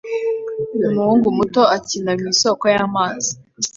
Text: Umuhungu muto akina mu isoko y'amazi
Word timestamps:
Umuhungu 0.89 1.27
muto 1.37 1.61
akina 1.75 2.11
mu 2.19 2.25
isoko 2.33 2.63
y'amazi 2.73 3.31